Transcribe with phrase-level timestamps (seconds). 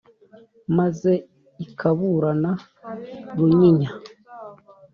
[0.77, 1.11] maze
[1.65, 2.51] ikaburana
[3.37, 3.91] runyinya